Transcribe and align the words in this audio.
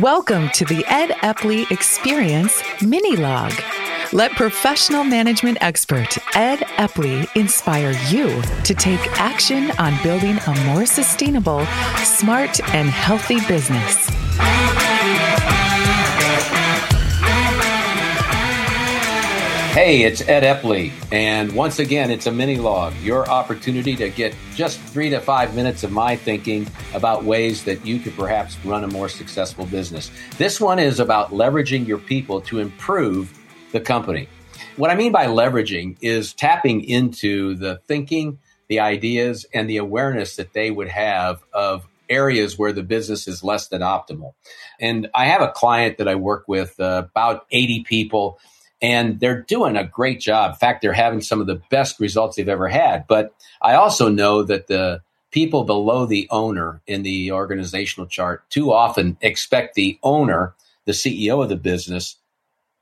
Welcome 0.00 0.48
to 0.54 0.64
the 0.64 0.84
Ed 0.88 1.10
Epley 1.22 1.70
Experience 1.70 2.60
Mini 2.82 3.14
Log. 3.14 3.52
Let 4.12 4.32
professional 4.32 5.04
management 5.04 5.58
expert 5.60 6.18
Ed 6.36 6.58
Epley 6.78 7.28
inspire 7.36 7.92
you 8.08 8.42
to 8.64 8.74
take 8.74 8.98
action 9.20 9.70
on 9.78 9.96
building 10.02 10.36
a 10.48 10.64
more 10.64 10.84
sustainable, 10.84 11.64
smart, 11.98 12.58
and 12.74 12.88
healthy 12.88 13.38
business. 13.46 14.23
Hey, 19.74 20.04
it's 20.04 20.20
Ed 20.28 20.44
Epley, 20.44 20.92
and 21.10 21.50
once 21.50 21.80
again, 21.80 22.12
it's 22.12 22.28
a 22.28 22.30
mini 22.30 22.58
log, 22.58 22.94
your 22.98 23.28
opportunity 23.28 23.96
to 23.96 24.08
get 24.08 24.32
just 24.54 24.78
three 24.78 25.10
to 25.10 25.18
five 25.18 25.56
minutes 25.56 25.82
of 25.82 25.90
my 25.90 26.14
thinking 26.14 26.68
about 26.94 27.24
ways 27.24 27.64
that 27.64 27.84
you 27.84 27.98
could 27.98 28.14
perhaps 28.14 28.56
run 28.64 28.84
a 28.84 28.86
more 28.86 29.08
successful 29.08 29.66
business. 29.66 30.12
This 30.38 30.60
one 30.60 30.78
is 30.78 31.00
about 31.00 31.32
leveraging 31.32 31.88
your 31.88 31.98
people 31.98 32.40
to 32.42 32.60
improve 32.60 33.36
the 33.72 33.80
company. 33.80 34.28
What 34.76 34.92
I 34.92 34.94
mean 34.94 35.10
by 35.10 35.26
leveraging 35.26 35.96
is 36.00 36.34
tapping 36.34 36.84
into 36.84 37.56
the 37.56 37.80
thinking, 37.88 38.38
the 38.68 38.78
ideas, 38.78 39.44
and 39.52 39.68
the 39.68 39.78
awareness 39.78 40.36
that 40.36 40.52
they 40.52 40.70
would 40.70 40.88
have 40.88 41.42
of 41.52 41.84
areas 42.08 42.56
where 42.56 42.72
the 42.72 42.84
business 42.84 43.26
is 43.26 43.42
less 43.42 43.66
than 43.66 43.82
optimal. 43.82 44.34
And 44.78 45.10
I 45.16 45.24
have 45.24 45.42
a 45.42 45.50
client 45.50 45.98
that 45.98 46.06
I 46.06 46.14
work 46.14 46.44
with, 46.46 46.78
uh, 46.78 47.06
about 47.10 47.46
80 47.50 47.82
people 47.82 48.38
and 48.84 49.18
they're 49.18 49.40
doing 49.40 49.78
a 49.78 49.84
great 49.84 50.20
job. 50.20 50.50
In 50.50 50.58
fact, 50.58 50.82
they're 50.82 50.92
having 50.92 51.22
some 51.22 51.40
of 51.40 51.46
the 51.46 51.62
best 51.70 51.98
results 51.98 52.36
they've 52.36 52.46
ever 52.50 52.68
had. 52.68 53.06
But 53.06 53.34
I 53.62 53.76
also 53.76 54.10
know 54.10 54.42
that 54.42 54.66
the 54.66 55.00
people 55.30 55.64
below 55.64 56.04
the 56.04 56.28
owner 56.30 56.82
in 56.86 57.02
the 57.02 57.32
organizational 57.32 58.06
chart 58.06 58.48
too 58.50 58.74
often 58.74 59.16
expect 59.22 59.74
the 59.74 59.98
owner, 60.02 60.54
the 60.84 60.92
CEO 60.92 61.42
of 61.42 61.48
the 61.48 61.56
business, 61.56 62.16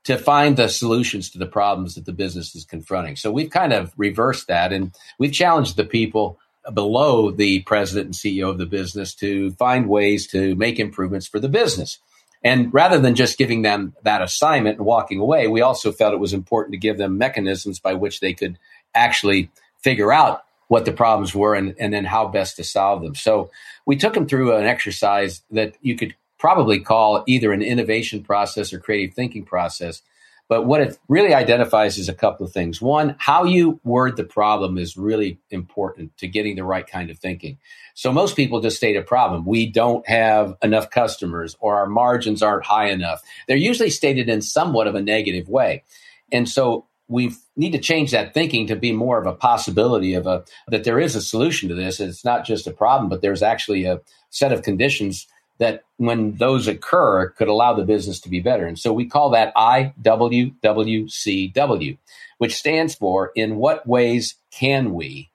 to 0.03 0.17
find 0.17 0.57
the 0.57 0.67
solutions 0.67 1.29
to 1.29 1.37
the 1.37 1.45
problems 1.45 1.95
that 1.95 2.03
the 2.03 2.11
business 2.11 2.53
is 2.53 2.65
confronting. 2.65 3.15
So 3.15 3.31
we've 3.31 3.49
kind 3.49 3.71
of 3.71 3.93
reversed 3.95 4.47
that 4.47 4.73
and 4.73 4.93
we've 5.19 5.31
challenged 5.31 5.77
the 5.77 5.85
people 5.85 6.37
below 6.73 7.31
the 7.31 7.61
president 7.61 8.07
and 8.07 8.13
CEO 8.13 8.49
of 8.49 8.57
the 8.57 8.65
business 8.65 9.15
to 9.15 9.51
find 9.51 9.87
ways 9.87 10.27
to 10.27 10.53
make 10.55 10.79
improvements 10.79 11.27
for 11.27 11.39
the 11.39 11.47
business. 11.47 11.99
And 12.43 12.73
rather 12.73 12.99
than 12.99 13.15
just 13.15 13.37
giving 13.37 13.61
them 13.61 13.95
that 14.03 14.21
assignment 14.21 14.77
and 14.77 14.85
walking 14.85 15.19
away, 15.19 15.47
we 15.47 15.61
also 15.61 15.91
felt 15.91 16.13
it 16.13 16.19
was 16.19 16.33
important 16.33 16.73
to 16.73 16.77
give 16.77 16.97
them 16.97 17.17
mechanisms 17.17 17.79
by 17.79 17.93
which 17.93 18.19
they 18.19 18.33
could 18.33 18.59
actually 18.93 19.49
figure 19.81 20.11
out 20.11 20.43
what 20.67 20.85
the 20.85 20.91
problems 20.91 21.33
were 21.33 21.55
and, 21.55 21.75
and 21.79 21.93
then 21.93 22.05
how 22.05 22.27
best 22.27 22.57
to 22.57 22.63
solve 22.63 23.01
them. 23.01 23.15
So 23.15 23.51
we 23.85 23.95
took 23.95 24.13
them 24.13 24.27
through 24.27 24.55
an 24.55 24.65
exercise 24.65 25.41
that 25.51 25.75
you 25.81 25.95
could 25.95 26.15
probably 26.37 26.79
call 26.79 27.23
either 27.27 27.53
an 27.53 27.61
innovation 27.61 28.23
process 28.23 28.73
or 28.73 28.79
creative 28.79 29.15
thinking 29.15 29.45
process 29.45 30.01
but 30.49 30.65
what 30.65 30.81
it 30.81 30.97
really 31.07 31.33
identifies 31.33 31.97
is 31.97 32.09
a 32.09 32.13
couple 32.13 32.45
of 32.45 32.51
things. 32.51 32.81
One, 32.81 33.15
how 33.17 33.43
you 33.43 33.79
word 33.83 34.17
the 34.17 34.23
problem 34.23 34.77
is 34.77 34.97
really 34.97 35.39
important 35.49 36.15
to 36.17 36.27
getting 36.27 36.55
the 36.55 36.63
right 36.63 36.85
kind 36.85 37.09
of 37.09 37.17
thinking. 37.17 37.57
So 37.95 38.11
most 38.11 38.35
people 38.35 38.59
just 38.59 38.77
state 38.77 38.97
a 38.97 39.01
problem. 39.01 39.45
We 39.45 39.67
don't 39.67 40.07
have 40.07 40.55
enough 40.61 40.89
customers 40.89 41.55
or 41.59 41.75
our 41.75 41.87
margins 41.87 42.43
aren't 42.43 42.65
high 42.65 42.89
enough. 42.89 43.21
They're 43.47 43.57
usually 43.57 43.89
stated 43.89 44.29
in 44.29 44.41
somewhat 44.41 44.87
of 44.87 44.95
a 44.95 45.01
negative 45.01 45.47
way. 45.47 45.83
And 46.31 46.49
so 46.49 46.87
we 47.07 47.33
need 47.55 47.71
to 47.71 47.79
change 47.79 48.11
that 48.11 48.33
thinking 48.33 48.67
to 48.67 48.75
be 48.75 48.91
more 48.91 49.19
of 49.19 49.27
a 49.27 49.33
possibility 49.33 50.13
of 50.13 50.25
a 50.25 50.43
that 50.67 50.83
there 50.83 50.99
is 50.99 51.15
a 51.15 51.21
solution 51.21 51.69
to 51.69 51.75
this. 51.75 51.99
It's 51.99 52.25
not 52.25 52.45
just 52.45 52.65
a 52.65 52.71
problem, 52.71 53.09
but 53.09 53.21
there's 53.21 53.43
actually 53.43 53.85
a 53.85 54.01
set 54.29 54.51
of 54.51 54.63
conditions 54.63 55.27
that 55.63 55.83
when 55.97 56.35
those 56.35 56.67
occur 56.67 57.29
could 57.29 57.47
allow 57.47 57.73
the 57.73 57.85
business 57.85 58.19
to 58.19 58.29
be 58.29 58.41
better. 58.41 58.67
And 58.67 58.77
so 58.77 58.91
we 58.91 59.05
call 59.05 59.29
that 59.29 59.55
IWWCW, 59.55 61.97
which 62.37 62.55
stands 62.55 62.95
for 62.95 63.31
in 63.33 63.55
what 63.55 63.87
ways 63.87 64.35
can 64.51 64.93
we 64.93 65.29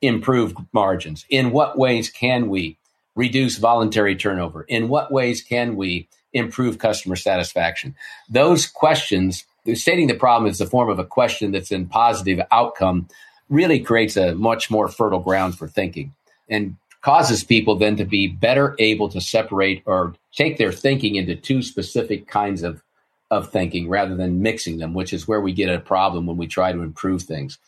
improve 0.00 0.54
margins? 0.72 1.26
In 1.28 1.50
what 1.50 1.76
ways 1.76 2.08
can 2.08 2.48
we 2.48 2.78
reduce 3.16 3.58
voluntary 3.58 4.14
turnover? 4.14 4.62
In 4.62 4.88
what 4.88 5.10
ways 5.10 5.42
can 5.42 5.74
we 5.74 6.06
improve 6.32 6.78
customer 6.78 7.16
satisfaction? 7.16 7.96
Those 8.28 8.66
questions, 8.66 9.44
stating 9.74 10.06
the 10.06 10.14
problem 10.14 10.48
is 10.48 10.58
the 10.58 10.66
form 10.66 10.88
of 10.88 11.00
a 11.00 11.04
question 11.04 11.50
that's 11.50 11.72
in 11.72 11.86
positive 11.86 12.40
outcome, 12.52 13.08
really 13.48 13.80
creates 13.80 14.16
a 14.16 14.36
much 14.36 14.70
more 14.70 14.86
fertile 14.86 15.18
ground 15.18 15.58
for 15.58 15.66
thinking. 15.66 16.14
And 16.48 16.76
causes 17.02 17.44
people 17.44 17.76
then 17.76 17.96
to 17.96 18.04
be 18.04 18.28
better 18.28 18.74
able 18.78 19.08
to 19.08 19.20
separate 19.20 19.82
or 19.86 20.14
take 20.34 20.56
their 20.56 20.72
thinking 20.72 21.16
into 21.16 21.34
two 21.34 21.60
specific 21.60 22.28
kinds 22.28 22.62
of, 22.62 22.82
of 23.30 23.50
thinking 23.50 23.88
rather 23.88 24.14
than 24.14 24.40
mixing 24.40 24.78
them, 24.78 24.94
which 24.94 25.12
is 25.12 25.26
where 25.26 25.40
we 25.40 25.52
get 25.52 25.68
a 25.68 25.80
problem 25.80 26.26
when 26.26 26.36
we 26.36 26.46
try 26.46 26.72
to 26.72 26.82
improve 26.82 27.22
things. 27.22 27.58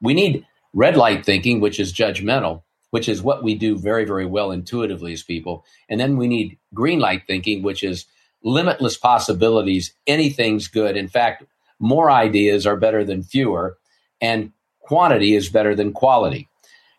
We 0.00 0.14
need 0.14 0.46
red 0.72 0.96
light 0.96 1.24
thinking, 1.24 1.60
which 1.60 1.80
is 1.80 1.92
judgmental, 1.92 2.62
which 2.90 3.08
is 3.08 3.22
what 3.22 3.42
we 3.42 3.56
do 3.56 3.76
very, 3.76 4.04
very 4.04 4.26
well 4.26 4.52
intuitively 4.52 5.12
as 5.12 5.22
people. 5.22 5.64
And 5.88 5.98
then 5.98 6.16
we 6.16 6.28
need 6.28 6.58
green 6.72 7.00
light 7.00 7.26
thinking, 7.26 7.62
which 7.62 7.82
is 7.82 8.06
limitless 8.44 8.96
possibilities. 8.96 9.92
Anything's 10.06 10.68
good. 10.68 10.96
In 10.96 11.08
fact, 11.08 11.44
more 11.80 12.10
ideas 12.10 12.66
are 12.66 12.76
better 12.76 13.02
than 13.02 13.24
fewer, 13.24 13.76
and 14.20 14.52
quantity 14.80 15.34
is 15.34 15.48
better 15.48 15.74
than 15.74 15.92
quality. 15.92 16.48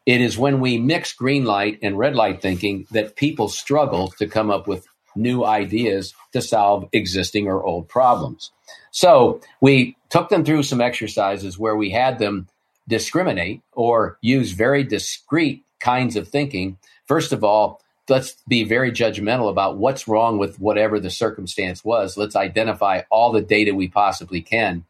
It 0.06 0.22
is 0.22 0.38
when 0.38 0.60
we 0.60 0.78
mix 0.78 1.14
green 1.14 1.46
light 1.46 1.80
and 1.82 1.98
red 1.98 2.16
light 2.16 2.42
thinking 2.42 2.86
that 2.92 3.16
people 3.16 3.48
struggle 3.50 4.10
to 4.20 4.28
come 4.28 4.52
up 4.52 4.68
with 4.68 4.88
new 5.16 5.44
ideas 5.44 6.14
to 6.34 6.42
solve 6.42 6.88
existing 6.92 7.48
or 7.48 7.64
old 7.64 7.88
problems. 7.88 8.52
So 8.92 9.42
we 9.62 9.98
took 10.10 10.30
them 10.30 10.46
through 10.46 10.64
some 10.64 10.82
exercises 10.82 11.58
where 11.58 11.76
we 11.76 11.90
had 11.90 12.20
them 12.20 12.48
discriminate 12.88 13.62
or 13.72 14.18
use 14.22 14.52
very 14.52 14.84
discrete 14.84 15.64
kinds 15.80 16.16
of 16.16 16.28
thinking. 16.28 16.78
First 17.08 17.34
of 17.34 17.44
all, 17.44 17.82
let's 18.08 18.36
be 18.48 18.64
very 18.64 18.92
judgmental 18.92 19.50
about 19.50 19.78
what's 19.78 20.08
wrong 20.08 20.38
with 20.38 20.60
whatever 20.60 21.00
the 21.00 21.10
circumstance 21.10 21.84
was. 21.84 22.18
Let's 22.18 22.36
identify 22.36 23.02
all 23.10 23.32
the 23.32 23.42
data 23.42 23.74
we 23.74 23.88
possibly 23.88 24.42
can 24.42 24.86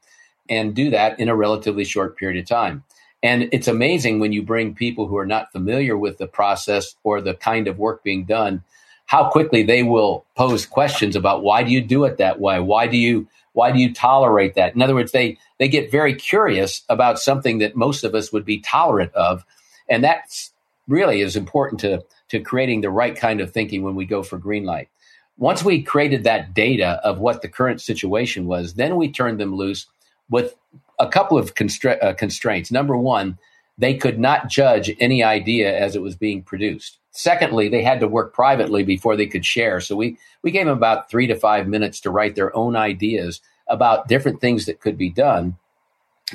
and 0.50 0.76
do 0.76 0.90
that 0.90 1.20
in 1.20 1.30
a 1.30 1.36
relatively 1.36 1.86
short 1.86 2.18
period 2.18 2.40
of 2.40 2.48
time. 2.48 2.84
And 3.26 3.50
it's 3.52 3.68
amazing 3.68 4.20
when 4.20 4.34
you 4.34 4.44
bring 4.44 4.76
people 4.76 5.08
who 5.08 5.18
are 5.18 5.26
not 5.26 5.52
familiar 5.52 5.98
with 5.98 6.20
the 6.20 6.28
process 6.28 6.96
or 7.04 7.22
the 7.22 7.34
kind 7.34 7.68
of 7.68 7.80
work 7.80 8.04
being 8.04 8.24
done, 8.24 8.64
how 9.08 9.32
quickly 9.32 9.64
they 9.64 9.82
will 9.82 10.24
pose 10.36 10.68
questions 10.68 11.16
about 11.16 11.42
why 11.42 11.64
do 11.64 11.72
you 11.72 11.82
do 11.82 12.04
it 12.04 12.18
that 12.18 12.40
way? 12.40 12.60
Why 12.60 12.86
do 12.86 12.98
you 12.98 13.28
why 13.54 13.72
do 13.72 13.80
you 13.80 13.92
tolerate 13.92 14.54
that? 14.54 14.76
In 14.76 14.82
other 14.84 14.94
words, 14.94 15.12
they 15.12 15.40
they 15.58 15.68
get 15.68 15.90
very 15.90 16.14
curious 16.14 16.84
about 16.88 17.18
something 17.18 17.58
that 17.58 17.76
most 17.76 18.04
of 18.04 18.14
us 18.14 18.32
would 18.32 18.46
be 18.46 18.60
tolerant 18.60 19.12
of. 19.16 19.44
And 19.90 20.04
that's 20.04 20.52
really 20.88 21.22
is 21.22 21.36
important 21.36 21.80
to 21.82 22.04
to 22.30 22.40
creating 22.40 22.82
the 22.82 22.92
right 22.92 23.16
kind 23.16 23.42
of 23.42 23.52
thinking 23.52 23.82
when 23.82 23.96
we 23.96 24.06
go 24.06 24.22
for 24.22 24.38
green 24.38 24.66
light. 24.66 24.88
Once 25.36 25.64
we 25.64 25.82
created 25.82 26.26
that 26.26 26.54
data 26.54 27.02
of 27.04 27.18
what 27.18 27.42
the 27.42 27.50
current 27.50 27.82
situation 27.82 28.46
was, 28.46 28.76
then 28.76 28.98
we 28.98 29.12
turned 29.12 29.40
them 29.40 29.56
loose 29.56 29.88
with 30.30 30.54
a 31.00 31.08
couple 31.08 31.38
of 31.38 31.56
constra- 31.56 32.02
uh, 32.04 32.14
constraints. 32.14 32.72
Number 32.72 32.98
one, 32.98 33.38
they 33.78 33.96
could 33.96 34.20
not 34.20 34.50
judge 34.50 34.92
any 35.00 35.24
idea 35.24 35.78
as 35.78 35.96
it 35.96 36.02
was 36.02 36.16
being 36.16 36.42
produced. 36.42 36.98
Secondly, 37.12 37.70
they 37.70 37.84
had 37.84 38.00
to 38.00 38.08
work 38.08 38.34
privately 38.34 38.84
before 38.84 39.16
they 39.16 39.28
could 39.28 39.46
share. 39.46 39.80
So 39.80 39.96
we, 39.96 40.18
we 40.42 40.52
gave 40.52 40.66
them 40.66 40.78
about 40.78 41.10
three 41.10 41.28
to 41.28 41.36
five 41.36 41.68
minutes 41.68 42.02
to 42.02 42.12
write 42.12 42.36
their 42.36 42.56
own 42.56 42.76
ideas 42.76 43.42
about 43.68 44.08
different 44.08 44.42
things 44.42 44.66
that 44.66 44.82
could 44.82 44.98
be 44.98 45.10
done 45.10 45.58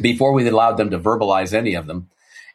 before 0.01 0.33
we 0.33 0.47
allowed 0.49 0.77
them 0.77 0.91
to 0.91 0.99
verbalize 0.99 1.53
any 1.53 1.75
of 1.75 1.87
them. 1.87 2.09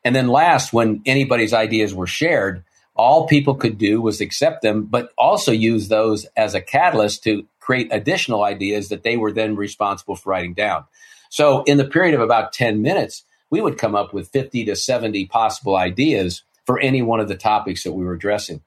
And 0.03 0.15
then 0.15 0.27
last, 0.27 0.73
when 0.73 1.01
anybody's 1.05 1.53
ideas 1.53 1.93
were 1.93 2.07
shared, 2.07 2.63
all 2.95 3.27
people 3.27 3.55
could 3.55 3.77
do 3.77 4.01
was 4.01 4.21
accept 4.21 4.61
them, 4.61 4.85
but 4.85 5.11
also 5.17 5.51
use 5.51 5.87
those 5.87 6.25
as 6.37 6.53
a 6.53 6.61
catalyst 6.61 7.23
to 7.23 7.45
create 7.59 7.89
additional 7.91 8.43
ideas 8.43 8.89
that 8.89 9.03
they 9.03 9.17
were 9.17 9.31
then 9.31 9.55
responsible 9.55 10.15
for 10.15 10.29
writing 10.29 10.53
down. 10.53 10.85
So 11.35 11.63
in 11.63 11.77
the 11.77 11.83
period 11.83 12.15
of 12.15 12.21
about 12.21 12.53
10 12.53 12.81
minutes, 12.81 13.25
we 13.49 13.59
would 13.59 13.77
come 13.77 13.93
up 13.93 14.13
with 14.13 14.29
50 14.29 14.63
to 14.63 14.75
70 14.77 15.25
possible 15.25 15.75
ideas 15.75 16.43
for 16.65 16.79
any 16.79 17.01
one 17.01 17.19
of 17.19 17.27
the 17.27 17.35
topics 17.35 17.83
that 17.83 17.91
we 17.91 18.05
were 18.05 18.13
addressing. 18.13 18.61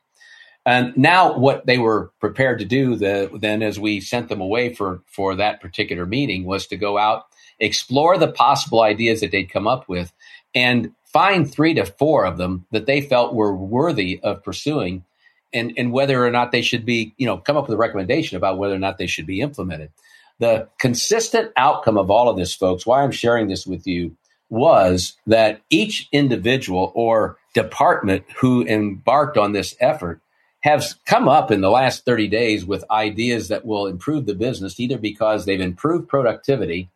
And 0.66 0.94
now 0.94 1.38
what 1.38 1.64
they 1.64 1.78
were 1.78 2.12
prepared 2.20 2.58
to 2.58 2.66
do 2.66 2.94
the, 2.94 3.30
then 3.32 3.62
as 3.62 3.80
we 3.80 4.02
sent 4.02 4.28
them 4.28 4.42
away 4.42 4.74
for, 4.74 5.00
for 5.06 5.34
that 5.36 5.62
particular 5.62 6.04
meeting 6.04 6.44
was 6.44 6.66
to 6.66 6.76
go 6.76 6.98
out, 6.98 7.24
explore 7.58 8.18
the 8.18 8.30
possible 8.30 8.82
ideas 8.82 9.22
that 9.22 9.30
they'd 9.30 9.50
come 9.50 9.66
up 9.66 9.88
with 9.88 10.12
and 10.54 10.92
find 11.06 11.50
three 11.50 11.72
to 11.72 11.86
four 11.86 12.26
of 12.26 12.36
them 12.36 12.66
that 12.70 12.84
they 12.84 13.00
felt 13.00 13.34
were 13.34 13.56
worthy 13.56 14.20
of 14.22 14.44
pursuing 14.44 15.06
and, 15.54 15.72
and 15.78 15.90
whether 15.90 16.22
or 16.22 16.30
not 16.30 16.52
they 16.52 16.60
should 16.60 16.84
be, 16.84 17.14
you 17.16 17.24
know, 17.24 17.38
come 17.38 17.56
up 17.56 17.66
with 17.66 17.74
a 17.74 17.78
recommendation 17.78 18.36
about 18.36 18.58
whether 18.58 18.74
or 18.74 18.78
not 18.78 18.98
they 18.98 19.06
should 19.06 19.26
be 19.26 19.40
implemented. 19.40 19.90
The 20.38 20.68
consistent 20.78 21.52
outcome 21.56 21.98
of 21.98 22.10
all 22.10 22.28
of 22.28 22.36
this, 22.36 22.54
folks, 22.54 22.86
why 22.86 23.02
I'm 23.02 23.10
sharing 23.12 23.48
this 23.48 23.66
with 23.66 23.86
you 23.86 24.16
was 24.50 25.16
that 25.26 25.62
each 25.70 26.08
individual 26.12 26.92
or 26.94 27.38
department 27.54 28.24
who 28.38 28.64
embarked 28.66 29.36
on 29.36 29.52
this 29.52 29.74
effort 29.80 30.20
has 30.62 30.96
come 31.06 31.28
up 31.28 31.50
in 31.50 31.60
the 31.60 31.70
last 31.70 32.04
30 32.04 32.28
days 32.28 32.64
with 32.66 32.84
ideas 32.90 33.48
that 33.48 33.64
will 33.64 33.86
improve 33.86 34.26
the 34.26 34.34
business 34.34 34.80
either 34.80 34.98
because 34.98 35.44
they've 35.44 35.60
improved 35.60 36.08
productivity 36.08 36.90